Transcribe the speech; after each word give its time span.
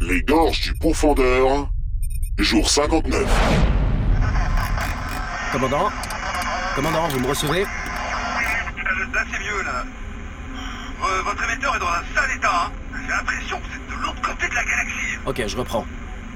Les 0.00 0.22
gorges 0.22 0.60
du 0.60 0.74
profondeur, 0.74 1.68
jour 2.38 2.68
59. 2.68 3.24
Commandant 5.52 5.90
Commandant, 6.74 7.08
vous 7.08 7.20
me 7.20 7.26
recevez? 7.28 7.62
Euh, 7.62 7.66
Là, 9.14 9.24
c'est 9.32 9.38
mieux, 9.40 9.62
là. 9.62 9.84
Euh, 11.02 11.22
votre 11.22 11.42
émetteur 11.44 11.76
est 11.76 11.78
dans 11.78 11.86
un 11.88 12.02
sale 12.14 12.36
état, 12.36 12.66
hein. 12.66 12.72
J'ai 13.02 13.08
l'impression 13.12 13.58
que 13.58 13.64
vous 13.64 13.74
êtes 13.74 13.86
de 13.88 14.02
l'autre 14.02 14.20
côté 14.22 14.48
de 14.48 14.54
la 14.54 14.64
galaxie. 14.64 15.18
Ok, 15.24 15.42
je 15.46 15.56
reprends. 15.56 15.86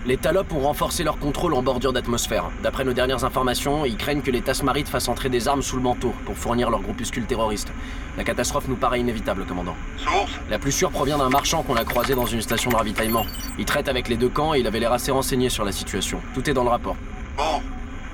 Les 0.07 0.17
Talopes 0.17 0.53
ont 0.55 0.61
renforcé 0.61 1.05
leur 1.05 1.19
contrôle 1.19 1.53
en 1.53 1.63
bordure 1.63 1.93
d'atmosphère. 1.93 2.51
D'après 2.63 2.85
nos 2.85 2.95
dernières 2.95 3.25
informations, 3.25 3.85
ils 3.85 3.99
craignent 3.99 4.23
que 4.23 4.31
les 4.31 4.41
Tasmarites 4.41 4.89
fassent 4.89 5.09
entrer 5.09 5.29
des 5.29 5.47
armes 5.47 5.61
sous 5.61 5.77
le 5.77 5.83
manteau 5.83 6.15
pour 6.25 6.39
fournir 6.39 6.71
leur 6.71 6.81
groupuscule 6.81 7.27
terroriste. 7.27 7.71
La 8.17 8.25
catastrophe 8.25 8.67
nous 8.67 8.77
paraît 8.77 9.01
inévitable, 9.01 9.45
commandant. 9.45 9.77
Source 9.99 10.33
La 10.49 10.59
plus 10.59 10.73
sûre 10.73 10.91
provient 10.91 11.19
d'un 11.19 11.29
marchand 11.29 11.63
qu'on 11.63 11.77
a 11.77 11.85
croisé 11.85 12.15
dans 12.15 12.25
une 12.25 12.41
station 12.41 12.71
de 12.71 12.77
ravitaillement. 12.77 13.27
Il 13.59 13.67
traite 13.67 13.89
avec 13.89 14.09
les 14.09 14.17
deux 14.17 14.31
camps 14.31 14.55
et 14.55 14.61
il 14.61 14.67
avait 14.67 14.81
l'air 14.81 14.93
assez 14.93 15.11
renseigné 15.11 15.51
sur 15.51 15.67
la 15.67 15.73
situation. 15.73 16.23
Tout 16.33 16.49
est 16.49 16.55
dans 16.55 16.65
le 16.65 16.71
rapport. 16.71 16.97
Bon, 17.37 17.61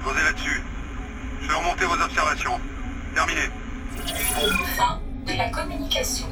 posez 0.03 0.25
là-dessus. 0.25 0.65
Je 1.41 1.47
vais 1.47 1.55
remonter 1.55 1.85
vos 1.85 2.03
observations. 2.03 2.61
Terminé. 3.15 3.43
Fin 4.77 5.01
de 5.25 5.39
la 5.39 5.51
communication. 5.51 6.27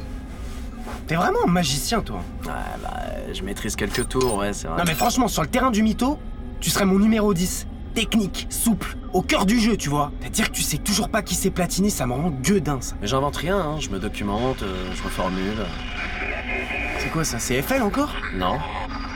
T'es 1.07 1.15
vraiment 1.15 1.39
un 1.45 1.49
magicien, 1.49 2.01
toi. 2.01 2.21
Ouais, 2.45 2.51
bah, 2.81 2.99
je 3.33 3.41
maîtrise 3.43 3.75
quelques 3.75 4.07
tours, 4.07 4.35
ouais, 4.37 4.53
c'est 4.53 4.67
vrai. 4.67 4.77
Non 4.77 4.83
mais 4.85 4.95
franchement, 4.95 5.27
sur 5.27 5.41
le 5.41 5.47
terrain 5.47 5.71
du 5.71 5.83
mytho, 5.83 6.17
tu 6.59 6.69
serais 6.69 6.85
mon 6.85 6.99
numéro 6.99 7.33
10. 7.33 7.67
Technique, 7.93 8.47
souple, 8.49 8.97
au 9.13 9.21
cœur 9.21 9.45
du 9.45 9.57
jeu, 9.57 9.77
tu 9.77 9.87
vois. 9.87 10.11
C'est-à-dire 10.19 10.51
que 10.51 10.55
tu 10.55 10.63
sais 10.63 10.77
toujours 10.77 11.07
pas 11.07 11.21
qui 11.21 11.33
c'est 11.33 11.49
Platini, 11.49 11.89
ça 11.89 12.05
me 12.05 12.11
rend 12.13 12.29
gueudin, 12.29 12.79
ça. 12.81 12.95
Mais 12.99 13.07
j'invente 13.07 13.37
rien, 13.37 13.57
hein. 13.57 13.79
je 13.79 13.89
me 13.89 13.99
documente, 13.99 14.63
euh, 14.63 14.91
je 14.93 15.01
reformule. 15.01 15.65
C'est 16.99 17.09
quoi 17.09 17.23
ça 17.23 17.39
C'est 17.39 17.61
FL 17.61 17.83
encore? 17.83 18.13
Non, 18.33 18.57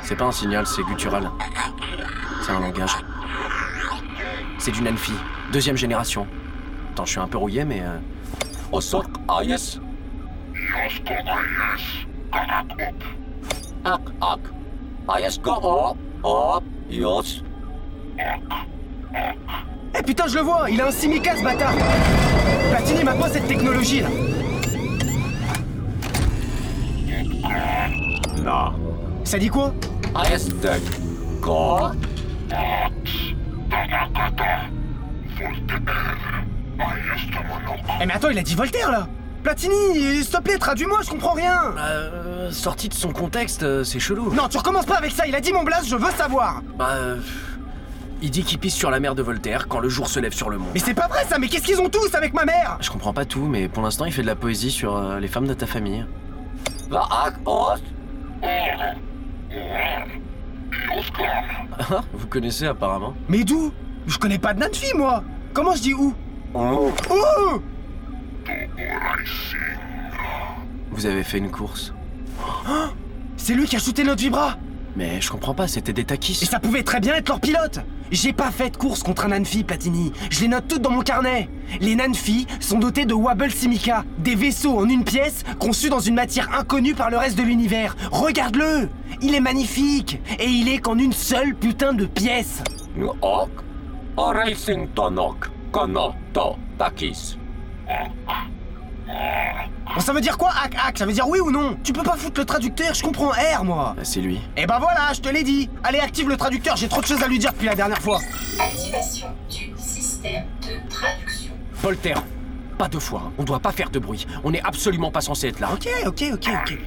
c'est 0.03 0.15
pas 0.15 0.25
un 0.25 0.31
signal, 0.31 0.65
c'est 0.65 0.83
guttural. 0.83 1.29
C'est 2.45 2.51
un 2.51 2.61
langage. 2.61 2.95
C'est 4.59 4.71
du 4.71 4.81
Nanfi, 4.81 5.13
deuxième 5.51 5.75
génération. 5.75 6.25
Attends, 6.91 7.05
je 7.05 7.11
suis 7.11 7.19
un 7.19 7.27
peu 7.27 7.37
rouillé, 7.37 7.65
mais. 7.65 7.81
Euh... 7.81 7.97
Osok 8.71 9.07
Ayes. 9.41 9.79
Ak 13.83 14.01
ak. 14.21 14.39
Ayes 15.07 15.39
go 15.41 15.53
op. 15.61 15.97
Op. 16.23 16.63
Yos. 16.89 17.43
Eh 19.93 20.03
putain, 20.03 20.27
je 20.27 20.35
le 20.35 20.41
vois, 20.41 20.69
il 20.69 20.79
a 20.81 20.87
un 20.87 20.91
simika 20.91 21.35
ce 21.35 21.43
bâtard 21.43 21.73
Platini 22.69 23.03
m'a 23.03 23.13
pas 23.13 23.29
cette 23.29 23.47
technologie 23.47 24.01
là 24.01 24.09
Non. 28.43 28.73
Ça 29.23 29.37
dit 29.39 29.47
quoi 29.49 29.73
Ayes 30.25 30.49
tek. 30.61 30.81
Go. 31.41 31.91
Eh 38.01 38.05
mais 38.05 38.13
attends, 38.13 38.29
il 38.29 38.37
a 38.37 38.43
dit 38.43 38.55
Voltaire 38.55 38.91
là 38.91 39.07
Platini, 39.43 39.73
s'il 40.23 40.29
te 40.29 40.41
plaît, 40.41 40.57
traduis-moi, 40.57 40.99
je 41.03 41.09
comprends 41.09 41.33
rien 41.33 41.73
Euh. 41.77 42.51
Sorti 42.51 42.89
de 42.89 42.93
son 42.93 43.11
contexte, 43.11 43.63
euh, 43.63 43.83
c'est 43.83 43.99
chelou. 43.99 44.33
Non, 44.33 44.47
tu 44.49 44.57
recommences 44.57 44.85
pas 44.85 44.97
avec 44.97 45.11
ça, 45.11 45.25
il 45.27 45.35
a 45.35 45.39
dit 45.41 45.53
mon 45.53 45.63
blase, 45.63 45.87
je 45.87 45.95
veux 45.95 46.11
savoir 46.11 46.61
Bah. 46.77 46.89
euh, 46.95 47.17
Il 48.21 48.31
dit 48.31 48.43
qu'il 48.43 48.59
pisse 48.59 48.73
sur 48.75 48.91
la 48.91 48.99
mer 48.99 49.15
de 49.15 49.21
Voltaire 49.21 49.67
quand 49.69 49.79
le 49.79 49.87
jour 49.87 50.07
se 50.07 50.19
lève 50.19 50.33
sur 50.33 50.49
le 50.49 50.57
monde. 50.57 50.69
Mais 50.73 50.79
c'est 50.79 50.93
pas 50.93 51.07
vrai 51.07 51.23
ça, 51.29 51.37
mais 51.39 51.47
qu'est-ce 51.47 51.63
qu'ils 51.63 51.79
ont 51.79 51.89
tous 51.89 52.13
avec 52.15 52.33
ma 52.33 52.43
mère? 52.43 52.77
Je 52.81 52.89
comprends 52.89 53.13
pas 53.13 53.25
tout, 53.25 53.43
mais 53.45 53.69
pour 53.69 53.81
l'instant, 53.83 54.05
il 54.05 54.11
fait 54.11 54.23
de 54.23 54.27
la 54.27 54.35
poésie 54.35 54.71
sur 54.71 54.97
euh, 54.97 55.19
les 55.19 55.27
femmes 55.27 55.47
de 55.47 55.53
ta 55.53 55.65
famille. 55.67 56.05
Ah, 56.91 57.29
Vous 62.13 62.27
connaissez 62.27 62.65
apparemment 62.67 63.13
Mais 63.27 63.43
d'où? 63.43 63.71
Je 64.07 64.17
connais 64.17 64.39
pas 64.39 64.53
de 64.53 64.59
Nanfi, 64.59 64.93
moi 64.95 65.23
Comment 65.53 65.75
je 65.75 65.81
dis 65.81 65.93
où? 65.93 66.13
Oh 66.53 66.91
Vous 70.91 71.05
avez 71.05 71.23
fait 71.23 71.37
une 71.37 71.51
course. 71.51 71.93
C'est 73.37 73.53
lui 73.53 73.65
qui 73.65 73.75
a 73.75 73.79
shooté 73.79 74.03
notre 74.03 74.21
vibra 74.21 74.57
Mais 74.95 75.21
je 75.21 75.29
comprends 75.29 75.53
pas, 75.53 75.67
c'était 75.67 75.93
des 75.93 76.03
taquis. 76.03 76.37
Et 76.41 76.45
ça 76.45 76.59
pouvait 76.59 76.83
très 76.83 76.99
bien 76.99 77.15
être 77.15 77.29
leur 77.29 77.39
pilote 77.39 77.79
J'ai 78.11 78.33
pas 78.33 78.51
fait 78.51 78.69
de 78.71 78.77
course 78.77 79.01
contre 79.01 79.25
un 79.25 79.29
Nanfi, 79.29 79.63
Platini. 79.63 80.11
Je 80.29 80.41
les 80.41 80.47
note 80.49 80.67
toutes 80.67 80.81
dans 80.81 80.91
mon 80.91 81.01
carnet. 81.01 81.49
Les 81.79 81.95
Nanfi 81.95 82.47
sont 82.59 82.79
dotés 82.79 83.05
de 83.05 83.13
Wabble 83.13 83.51
Simica, 83.51 84.03
des 84.17 84.35
vaisseaux 84.35 84.77
en 84.77 84.89
une 84.89 85.03
pièce 85.03 85.43
conçus 85.57 85.89
dans 85.89 85.99
une 85.99 86.15
matière 86.15 86.49
inconnue 86.57 86.95
par 86.95 87.09
le 87.09 87.17
reste 87.17 87.37
de 87.37 87.43
l'univers. 87.43 87.95
Regarde-le 88.11 88.89
Il 89.21 89.35
est 89.35 89.39
magnifique 89.41 90.19
Et 90.39 90.49
il 90.49 90.67
est 90.67 90.79
qu'en 90.79 90.97
une 90.97 91.13
seule 91.13 91.55
putain 91.55 91.93
de 91.93 92.05
pièce 92.05 92.61
Ok. 93.21 93.49
Racing 94.17 94.89
Tonok. 94.89 95.49
Kono 95.71 96.13
to 96.33 96.57
takis. 96.77 97.37
Bon, 99.95 99.99
ça 100.01 100.13
veut 100.13 100.21
dire 100.21 100.37
quoi, 100.37 100.51
hack 100.63 100.75
hack? 100.75 100.97
Ça 100.99 101.05
veut 101.05 101.13
dire 101.13 101.27
oui 101.27 101.39
ou 101.39 101.51
non? 101.51 101.77
Tu 101.83 101.93
peux 101.93 102.03
pas 102.03 102.15
foutre 102.15 102.39
le 102.39 102.45
traducteur, 102.45 102.93
je 102.93 103.01
comprends 103.01 103.31
R, 103.31 103.63
moi 103.63 103.93
Bah, 103.97 104.03
c'est 104.03 104.21
lui. 104.21 104.39
Eh 104.55 104.65
ben 104.67 104.77
voilà, 104.79 105.13
je 105.13 105.19
te 105.19 105.29
l'ai 105.29 105.43
dit 105.43 105.69
Allez, 105.83 105.99
active 105.99 106.29
le 106.29 106.37
traducteur, 106.37 106.75
j'ai 106.77 106.87
trop 106.87 107.01
de 107.01 107.05
choses 107.07 107.23
à 107.23 107.27
lui 107.27 107.39
dire 107.39 107.51
depuis 107.51 107.65
la 107.67 107.75
dernière 107.75 107.99
fois 108.01 108.19
Activation 108.59 109.27
du 109.49 109.71
système 109.77 110.45
de 110.61 110.89
traduction. 110.89 111.51
Voltaire. 111.81 112.23
Pas 112.77 112.87
deux 112.87 112.99
fois, 112.99 113.23
hein. 113.25 113.31
on 113.37 113.43
doit 113.43 113.59
pas 113.59 113.71
faire 113.71 113.89
de 113.89 113.99
bruit. 113.99 114.25
On 114.43 114.53
est 114.53 114.61
absolument 114.63 115.11
pas 115.11 115.21
censé 115.21 115.47
être 115.47 115.59
là. 115.59 115.69
Ok, 115.73 115.89
ok, 116.05 116.23
ok, 116.33 116.49
ok. 116.61 116.77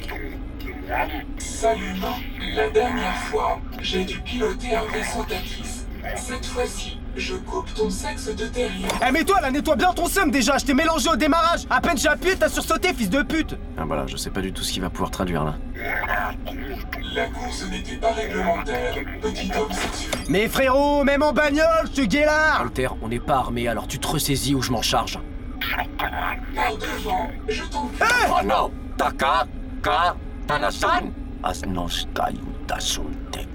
Salut, 1.39 1.95
la 2.55 2.71
dernière 2.71 3.17
fois, 3.31 3.61
j'ai 3.81 4.05
dû 4.05 4.19
piloter 4.21 4.75
un 4.75 4.85
vaisseau 4.93 5.23
Takis. 5.29 5.82
Cette 6.17 6.45
fois-ci, 6.47 6.99
je 7.17 7.35
coupe 7.35 7.73
ton 7.75 7.89
sexe 7.91 8.27
de 8.35 8.47
derrière. 8.47 8.91
Eh 9.07 9.13
mais 9.13 9.25
toi 9.25 9.41
là, 9.41 9.51
nettoie 9.51 9.77
bien 9.77 9.93
ton 9.93 10.07
seum 10.07 10.31
déjà, 10.31 10.59
je 10.59 10.65
t'ai 10.65 10.75
mélangé 10.75 11.09
au 11.09 11.17
démarrage 11.17 11.61
À 11.71 11.81
peine 11.81 11.97
j'ai 11.97 12.09
appuyé, 12.09 12.37
t'as 12.37 12.49
sursauté, 12.49 12.93
fils 12.93 13.09
de 13.09 13.23
pute 13.23 13.57
Ah 13.79 13.85
voilà, 13.87 14.07
je 14.07 14.17
sais 14.17 14.31
pas 14.31 14.41
du 14.41 14.53
tout 14.53 14.63
ce 14.63 14.73
qu'il 14.73 14.83
va 14.83 14.91
pouvoir 14.91 15.11
traduire 15.11 15.45
là. 15.45 15.55
La 17.15 17.27
course 17.27 17.67
n'était 17.71 17.97
pas 17.97 18.13
réglementaire, 18.13 18.95
petit 19.21 19.51
homme 19.57 19.73
sexué. 19.73 20.11
Mais 20.29 20.49
frérot, 20.49 21.05
même 21.05 21.23
en 21.23 21.33
bagnole, 21.33 21.87
je 21.87 22.03
te 22.03 22.07
guélard 22.07 22.63
Voltaire, 22.63 22.95
on 23.03 23.09
n'est 23.09 23.21
pas 23.21 23.37
armé, 23.37 23.69
alors 23.69 23.87
tu 23.87 23.99
te 23.99 24.07
ressaisis 24.09 24.55
ou 24.55 24.63
je 24.63 24.73
m'en 24.73 24.83
charge. 24.83 25.19
Par 25.99 26.77
devant, 26.77 27.31
je 27.49 27.63
t'en 27.65 27.87
prie. 27.87 28.09
Oh 28.31 28.45
non 28.45 28.71
Taka 28.97 29.47
Ka 29.83 30.17
Tanasan 30.47 31.13
Asnostai 31.43 32.35
Tasuntek. 32.67 33.49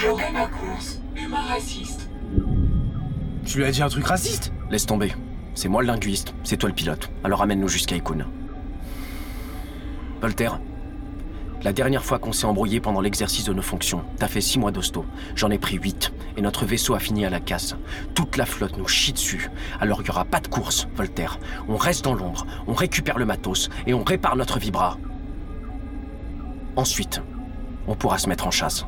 J'aurai 0.00 0.30
ma 0.32 0.46
course, 0.46 1.00
humain 1.24 1.42
raciste. 1.48 2.08
Tu 3.44 3.58
lui 3.58 3.64
as 3.64 3.70
dit 3.70 3.82
un 3.82 3.88
truc 3.88 4.06
raciste 4.06 4.52
Laisse 4.70 4.86
tomber. 4.86 5.14
C'est 5.54 5.68
moi 5.68 5.82
le 5.82 5.88
linguiste, 5.88 6.34
c'est 6.44 6.56
toi 6.56 6.68
le 6.68 6.74
pilote. 6.74 7.10
Alors 7.24 7.42
amène-nous 7.42 7.68
jusqu'à 7.68 7.96
Ikun. 7.96 8.26
Voltaire, 10.20 10.60
la 11.62 11.72
dernière 11.72 12.04
fois 12.04 12.20
qu'on 12.20 12.32
s'est 12.32 12.44
embrouillé 12.44 12.80
pendant 12.80 13.00
l'exercice 13.00 13.44
de 13.44 13.52
nos 13.52 13.62
fonctions, 13.62 14.04
t'as 14.18 14.28
fait 14.28 14.40
six 14.40 14.60
mois 14.60 14.70
d'hosto. 14.70 15.04
J'en 15.34 15.50
ai 15.50 15.58
pris 15.58 15.76
huit. 15.76 16.12
Et 16.36 16.40
notre 16.40 16.64
vaisseau 16.64 16.94
a 16.94 17.00
fini 17.00 17.24
à 17.24 17.30
la 17.30 17.40
casse. 17.40 17.74
Toute 18.14 18.36
la 18.36 18.46
flotte 18.46 18.78
nous 18.78 18.86
chie 18.86 19.12
dessus. 19.12 19.50
Alors 19.80 20.02
il 20.02 20.06
y 20.06 20.10
aura 20.10 20.24
pas 20.24 20.38
de 20.38 20.46
course, 20.46 20.86
Voltaire. 20.94 21.40
On 21.68 21.76
reste 21.76 22.04
dans 22.04 22.14
l'ombre, 22.14 22.46
on 22.68 22.74
récupère 22.74 23.18
le 23.18 23.24
matos 23.24 23.70
et 23.88 23.94
on 23.94 24.04
répare 24.04 24.36
notre 24.36 24.60
vibra. 24.60 24.98
Ensuite, 26.76 27.22
on 27.88 27.96
pourra 27.96 28.18
se 28.18 28.28
mettre 28.28 28.46
en 28.46 28.52
chasse. 28.52 28.86